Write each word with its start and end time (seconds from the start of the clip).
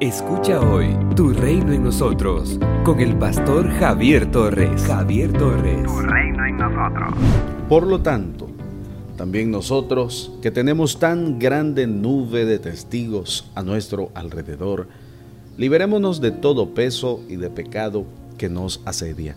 Escucha 0.00 0.60
hoy 0.60 0.96
Tu 1.14 1.34
Reino 1.34 1.74
en 1.74 1.84
Nosotros 1.84 2.58
con 2.84 3.00
el 3.00 3.18
pastor 3.18 3.68
Javier 3.68 4.30
Torres. 4.30 4.82
Javier 4.84 5.30
Torres. 5.30 5.84
Tu 5.84 6.00
Reino 6.00 6.46
en 6.46 6.56
Nosotros. 6.56 7.14
Por 7.68 7.86
lo 7.86 8.00
tanto, 8.00 8.48
también 9.18 9.50
nosotros, 9.50 10.32
que 10.40 10.50
tenemos 10.50 10.98
tan 10.98 11.38
grande 11.38 11.86
nube 11.86 12.46
de 12.46 12.58
testigos 12.58 13.50
a 13.54 13.62
nuestro 13.62 14.10
alrededor, 14.14 14.88
liberémonos 15.58 16.22
de 16.22 16.30
todo 16.30 16.72
peso 16.72 17.20
y 17.28 17.36
de 17.36 17.50
pecado 17.50 18.06
que 18.38 18.48
nos 18.48 18.80
asedia, 18.86 19.36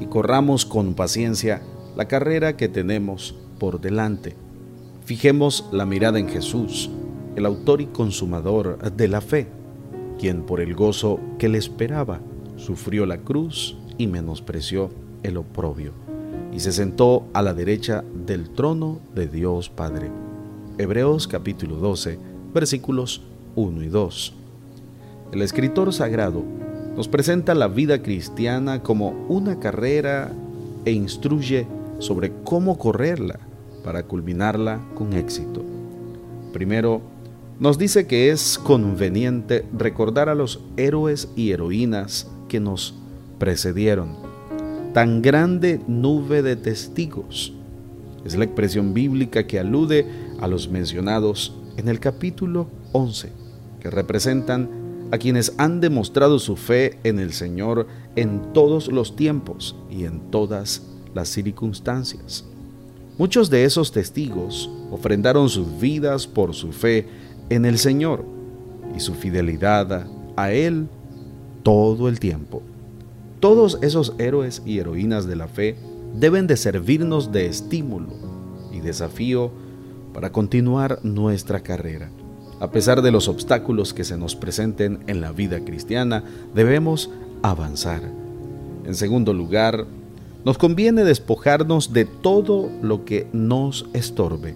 y 0.00 0.06
corramos 0.06 0.64
con 0.64 0.94
paciencia 0.94 1.60
la 1.94 2.08
carrera 2.08 2.56
que 2.56 2.70
tenemos 2.70 3.34
por 3.58 3.82
delante. 3.82 4.34
Fijemos 5.04 5.68
la 5.72 5.84
mirada 5.84 6.18
en 6.18 6.30
Jesús, 6.30 6.88
el 7.36 7.44
autor 7.44 7.82
y 7.82 7.86
consumador 7.86 8.78
de 8.92 9.06
la 9.06 9.20
fe, 9.20 9.59
quien 10.20 10.42
por 10.42 10.60
el 10.60 10.74
gozo 10.74 11.18
que 11.38 11.48
le 11.48 11.56
esperaba 11.56 12.20
sufrió 12.56 13.06
la 13.06 13.16
cruz 13.22 13.78
y 13.96 14.06
menospreció 14.06 14.90
el 15.22 15.38
oprobio 15.38 15.92
y 16.52 16.60
se 16.60 16.72
sentó 16.72 17.24
a 17.32 17.40
la 17.40 17.54
derecha 17.54 18.04
del 18.26 18.50
trono 18.50 19.00
de 19.14 19.28
Dios 19.28 19.70
Padre. 19.70 20.10
Hebreos 20.76 21.26
capítulo 21.26 21.76
12, 21.76 22.18
versículos 22.52 23.22
1 23.56 23.82
y 23.82 23.88
2. 23.88 24.34
El 25.32 25.40
escritor 25.40 25.90
sagrado 25.94 26.42
nos 26.94 27.08
presenta 27.08 27.54
la 27.54 27.68
vida 27.68 28.02
cristiana 28.02 28.82
como 28.82 29.12
una 29.28 29.58
carrera 29.58 30.32
e 30.84 30.92
instruye 30.92 31.66
sobre 31.98 32.30
cómo 32.44 32.76
correrla 32.76 33.38
para 33.82 34.02
culminarla 34.02 34.80
con 34.94 35.14
éxito. 35.14 35.64
Primero, 36.52 37.00
nos 37.60 37.76
dice 37.76 38.06
que 38.06 38.30
es 38.30 38.58
conveniente 38.58 39.66
recordar 39.76 40.30
a 40.30 40.34
los 40.34 40.60
héroes 40.78 41.28
y 41.36 41.50
heroínas 41.50 42.26
que 42.48 42.58
nos 42.58 42.94
precedieron 43.38 44.16
tan 44.94 45.20
grande 45.22 45.80
nube 45.86 46.42
de 46.42 46.56
testigos. 46.56 47.52
Es 48.24 48.34
la 48.36 48.44
expresión 48.44 48.94
bíblica 48.94 49.46
que 49.46 49.60
alude 49.60 50.06
a 50.40 50.48
los 50.48 50.68
mencionados 50.68 51.54
en 51.76 51.88
el 51.88 52.00
capítulo 52.00 52.66
11, 52.92 53.30
que 53.78 53.90
representan 53.90 54.68
a 55.12 55.18
quienes 55.18 55.52
han 55.58 55.80
demostrado 55.80 56.38
su 56.38 56.56
fe 56.56 56.98
en 57.04 57.18
el 57.18 57.32
Señor 57.34 57.86
en 58.16 58.52
todos 58.54 58.88
los 58.88 59.16
tiempos 59.16 59.76
y 59.90 60.04
en 60.04 60.30
todas 60.30 60.82
las 61.14 61.28
circunstancias. 61.28 62.46
Muchos 63.18 63.50
de 63.50 63.64
esos 63.64 63.92
testigos 63.92 64.70
ofrendaron 64.90 65.50
sus 65.50 65.78
vidas 65.78 66.26
por 66.26 66.54
su 66.54 66.72
fe 66.72 67.06
en 67.50 67.66
el 67.66 67.78
Señor 67.78 68.24
y 68.96 69.00
su 69.00 69.14
fidelidad 69.14 70.06
a 70.36 70.52
Él 70.52 70.88
todo 71.62 72.08
el 72.08 72.18
tiempo. 72.18 72.62
Todos 73.40 73.78
esos 73.82 74.14
héroes 74.18 74.62
y 74.64 74.78
heroínas 74.78 75.26
de 75.26 75.36
la 75.36 75.48
fe 75.48 75.76
deben 76.18 76.46
de 76.46 76.56
servirnos 76.56 77.32
de 77.32 77.46
estímulo 77.46 78.08
y 78.72 78.80
desafío 78.80 79.50
para 80.14 80.32
continuar 80.32 81.00
nuestra 81.02 81.60
carrera. 81.60 82.10
A 82.60 82.70
pesar 82.70 83.00
de 83.02 83.10
los 83.10 83.28
obstáculos 83.28 83.94
que 83.94 84.04
se 84.04 84.18
nos 84.18 84.36
presenten 84.36 85.00
en 85.06 85.20
la 85.20 85.32
vida 85.32 85.64
cristiana, 85.64 86.24
debemos 86.54 87.10
avanzar. 87.42 88.02
En 88.84 88.94
segundo 88.94 89.32
lugar, 89.32 89.86
nos 90.44 90.58
conviene 90.58 91.04
despojarnos 91.04 91.92
de 91.92 92.04
todo 92.04 92.70
lo 92.82 93.04
que 93.04 93.26
nos 93.32 93.86
estorbe. 93.92 94.54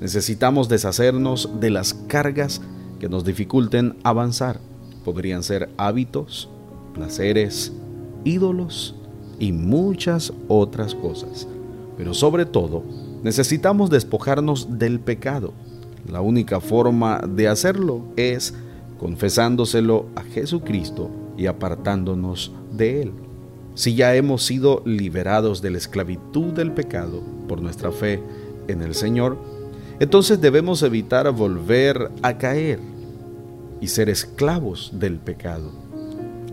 Necesitamos 0.00 0.68
deshacernos 0.68 1.48
de 1.58 1.70
las 1.70 1.94
cargas 1.94 2.60
que 3.00 3.08
nos 3.08 3.24
dificulten 3.24 3.96
avanzar. 4.02 4.60
Podrían 5.04 5.42
ser 5.42 5.70
hábitos, 5.76 6.50
placeres, 6.94 7.72
ídolos 8.24 8.94
y 9.38 9.52
muchas 9.52 10.32
otras 10.48 10.94
cosas. 10.94 11.48
Pero 11.96 12.12
sobre 12.12 12.44
todo, 12.44 12.82
necesitamos 13.22 13.88
despojarnos 13.88 14.78
del 14.78 15.00
pecado. 15.00 15.52
La 16.10 16.20
única 16.20 16.60
forma 16.60 17.20
de 17.26 17.48
hacerlo 17.48 18.02
es 18.16 18.54
confesándoselo 18.98 20.06
a 20.14 20.22
Jesucristo 20.22 21.10
y 21.36 21.46
apartándonos 21.46 22.52
de 22.72 23.02
Él. 23.02 23.12
Si 23.74 23.94
ya 23.94 24.14
hemos 24.14 24.42
sido 24.42 24.82
liberados 24.86 25.60
de 25.60 25.70
la 25.70 25.78
esclavitud 25.78 26.52
del 26.52 26.72
pecado 26.72 27.22
por 27.48 27.60
nuestra 27.60 27.92
fe 27.92 28.22
en 28.68 28.80
el 28.82 28.94
Señor, 28.94 29.36
entonces 30.00 30.40
debemos 30.40 30.82
evitar 30.82 31.30
volver 31.32 32.10
a 32.22 32.38
caer 32.38 32.78
y 33.80 33.88
ser 33.88 34.08
esclavos 34.08 34.90
del 34.94 35.18
pecado. 35.18 35.70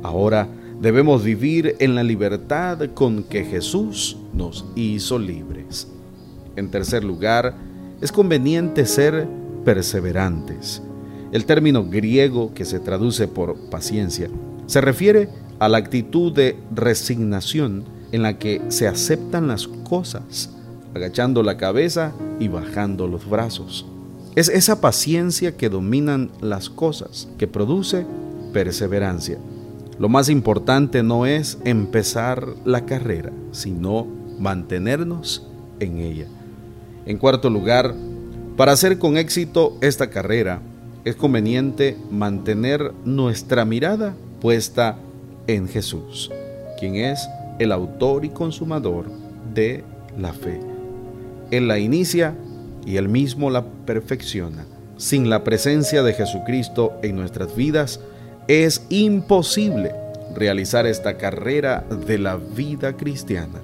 Ahora, 0.01 0.47
Debemos 0.83 1.23
vivir 1.23 1.77
en 1.79 1.95
la 1.95 2.03
libertad 2.03 2.89
con 2.93 3.23
que 3.23 3.45
Jesús 3.45 4.17
nos 4.33 4.65
hizo 4.75 5.17
libres. 5.17 5.87
En 6.57 6.69
tercer 6.69 7.05
lugar, 7.05 7.55
es 8.01 8.11
conveniente 8.11 8.85
ser 8.85 9.25
perseverantes. 9.63 10.81
El 11.31 11.45
término 11.45 11.85
griego 11.85 12.53
que 12.53 12.65
se 12.65 12.81
traduce 12.81 13.29
por 13.29 13.55
paciencia 13.69 14.29
se 14.65 14.81
refiere 14.81 15.29
a 15.57 15.69
la 15.69 15.77
actitud 15.77 16.33
de 16.33 16.57
resignación 16.75 17.85
en 18.11 18.21
la 18.21 18.37
que 18.37 18.61
se 18.67 18.85
aceptan 18.85 19.47
las 19.47 19.67
cosas, 19.67 20.52
agachando 20.93 21.43
la 21.43 21.57
cabeza 21.57 22.13
y 22.39 22.47
bajando 22.47 23.07
los 23.07 23.29
brazos. 23.29 23.85
Es 24.35 24.49
esa 24.49 24.81
paciencia 24.81 25.55
que 25.55 25.69
dominan 25.69 26.31
las 26.41 26.69
cosas, 26.69 27.27
que 27.37 27.47
produce 27.47 28.05
perseverancia. 28.51 29.37
Lo 29.99 30.09
más 30.09 30.29
importante 30.29 31.03
no 31.03 31.25
es 31.25 31.59
empezar 31.65 32.47
la 32.65 32.85
carrera, 32.85 33.31
sino 33.51 34.07
mantenernos 34.39 35.47
en 35.79 35.99
ella. 35.99 36.25
En 37.05 37.17
cuarto 37.17 37.49
lugar, 37.49 37.93
para 38.57 38.71
hacer 38.71 38.97
con 38.97 39.17
éxito 39.17 39.77
esta 39.81 40.09
carrera, 40.09 40.61
es 41.05 41.15
conveniente 41.15 41.97
mantener 42.09 42.93
nuestra 43.03 43.65
mirada 43.65 44.15
puesta 44.41 44.97
en 45.47 45.67
Jesús, 45.67 46.31
quien 46.79 46.95
es 46.95 47.27
el 47.59 47.71
autor 47.71 48.25
y 48.25 48.29
consumador 48.29 49.05
de 49.53 49.83
la 50.17 50.33
fe. 50.33 50.72
Él 51.57 51.67
la 51.67 51.77
inicia 51.77 52.35
y 52.85 52.97
él 52.97 53.09
mismo 53.09 53.49
la 53.49 53.63
perfecciona. 53.63 54.65
Sin 54.97 55.29
la 55.29 55.43
presencia 55.43 56.01
de 56.01 56.13
Jesucristo 56.13 56.93
en 57.03 57.15
nuestras 57.15 57.55
vidas, 57.55 57.99
es 58.47 58.85
imposible 58.89 59.91
realizar 60.35 60.87
esta 60.87 61.17
carrera 61.17 61.85
de 62.07 62.17
la 62.17 62.37
vida 62.37 62.97
cristiana. 62.97 63.61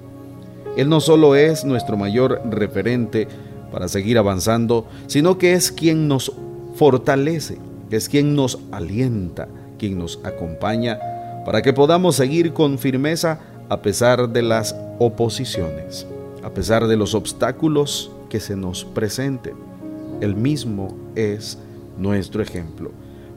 Él 0.76 0.88
no 0.88 1.00
solo 1.00 1.34
es 1.34 1.64
nuestro 1.64 1.96
mayor 1.96 2.40
referente 2.48 3.26
para 3.72 3.88
seguir 3.88 4.18
avanzando, 4.18 4.86
sino 5.06 5.36
que 5.36 5.54
es 5.54 5.72
quien 5.72 6.06
nos 6.06 6.32
fortalece, 6.74 7.58
es 7.90 8.08
quien 8.08 8.36
nos 8.36 8.58
alienta, 8.70 9.48
quien 9.78 9.98
nos 9.98 10.20
acompaña 10.22 11.00
para 11.44 11.62
que 11.62 11.72
podamos 11.72 12.16
seguir 12.16 12.52
con 12.52 12.78
firmeza 12.78 13.40
a 13.68 13.82
pesar 13.82 14.28
de 14.28 14.42
las 14.42 14.76
oposiciones, 14.98 16.06
a 16.42 16.50
pesar 16.50 16.86
de 16.86 16.96
los 16.96 17.14
obstáculos 17.14 18.10
que 18.28 18.40
se 18.40 18.56
nos 18.56 18.84
presenten. 18.84 19.54
Él 20.20 20.36
mismo 20.36 20.96
es 21.14 21.58
nuestro 21.98 22.42
ejemplo 22.42 22.90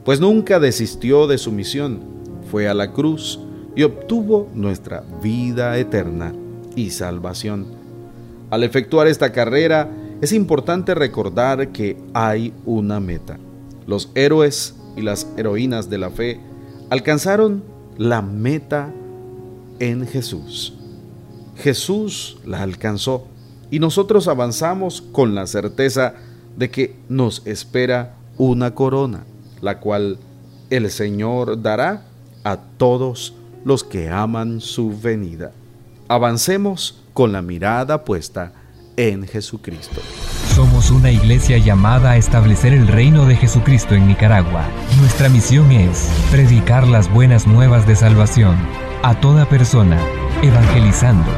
pues 0.04 0.20
nunca 0.20 0.60
desistió 0.60 1.26
de 1.26 1.38
su 1.38 1.50
misión, 1.50 2.00
fue 2.50 2.68
a 2.68 2.74
la 2.74 2.92
cruz 2.92 3.40
y 3.74 3.82
obtuvo 3.82 4.48
nuestra 4.54 5.02
vida 5.22 5.76
eterna 5.78 6.34
y 6.76 6.90
salvación. 6.90 7.66
Al 8.50 8.62
efectuar 8.62 9.08
esta 9.08 9.32
carrera, 9.32 9.90
es 10.20 10.32
importante 10.32 10.94
recordar 10.94 11.68
que 11.68 11.96
hay 12.12 12.52
una 12.66 13.00
meta. 13.00 13.38
Los 13.86 14.10
héroes 14.14 14.76
y 14.96 15.02
las 15.02 15.26
heroínas 15.36 15.90
de 15.90 15.98
la 15.98 16.10
fe 16.10 16.38
alcanzaron 16.90 17.64
la 17.96 18.22
meta 18.22 18.92
en 19.78 20.06
Jesús. 20.06 20.74
Jesús 21.56 22.38
la 22.44 22.62
alcanzó 22.62 23.26
y 23.70 23.78
nosotros 23.78 24.28
avanzamos 24.28 25.02
con 25.02 25.34
la 25.34 25.46
certeza 25.46 26.14
de 26.56 26.70
que 26.70 26.96
nos 27.08 27.46
espera 27.46 28.16
una 28.36 28.74
corona 28.74 29.24
la 29.64 29.80
cual 29.80 30.18
el 30.70 30.90
Señor 30.90 31.60
dará 31.62 32.04
a 32.44 32.56
todos 32.56 33.34
los 33.64 33.82
que 33.82 34.10
aman 34.10 34.60
su 34.60 34.96
venida. 34.96 35.52
Avancemos 36.06 37.02
con 37.14 37.32
la 37.32 37.40
mirada 37.40 38.04
puesta 38.04 38.52
en 38.96 39.26
Jesucristo. 39.26 40.02
Somos 40.54 40.90
una 40.90 41.10
iglesia 41.10 41.58
llamada 41.58 42.12
a 42.12 42.16
establecer 42.16 42.74
el 42.74 42.86
reino 42.86 43.24
de 43.24 43.36
Jesucristo 43.36 43.94
en 43.94 44.06
Nicaragua. 44.06 44.68
Nuestra 45.00 45.28
misión 45.30 45.72
es 45.72 46.10
predicar 46.30 46.86
las 46.86 47.12
buenas 47.12 47.46
nuevas 47.46 47.86
de 47.86 47.96
salvación 47.96 48.83
a 49.04 49.20
toda 49.20 49.44
persona, 49.46 50.00
evangelizando, 50.40 51.30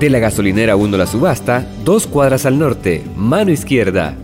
De 0.00 0.08
la 0.10 0.18
gasolinera 0.18 0.76
1 0.76 0.96
La 0.96 1.06
Subasta, 1.06 1.66
dos 1.84 2.06
cuadras 2.06 2.46
al 2.46 2.58
norte, 2.58 3.04
mano 3.16 3.50
izquierda. 3.50 4.16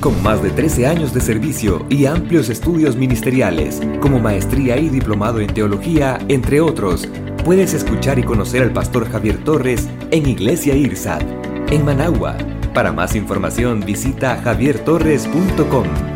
Con 0.00 0.22
más 0.22 0.42
de 0.42 0.50
13 0.50 0.86
años 0.86 1.14
de 1.14 1.20
servicio 1.20 1.86
y 1.88 2.06
amplios 2.06 2.48
estudios 2.48 2.96
ministeriales, 2.96 3.80
como 4.00 4.20
maestría 4.20 4.78
y 4.78 4.88
diplomado 4.88 5.40
en 5.40 5.52
teología, 5.52 6.18
entre 6.28 6.60
otros, 6.60 7.08
puedes 7.44 7.74
escuchar 7.74 8.18
y 8.18 8.22
conocer 8.22 8.62
al 8.62 8.72
pastor 8.72 9.10
Javier 9.10 9.42
Torres 9.44 9.88
en 10.10 10.28
Iglesia 10.28 10.74
IRSAT, 10.74 11.22
en 11.70 11.84
Managua. 11.84 12.36
Para 12.74 12.92
más 12.92 13.14
información 13.16 13.82
visita 13.86 14.40
javiertorres.com. 14.42 16.15